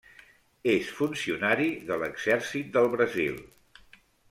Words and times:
És 0.71 0.89
funcionari 1.01 1.69
de 1.91 1.99
l'exèrcit 2.05 2.73
del 2.79 2.91
Brasil. 2.97 3.39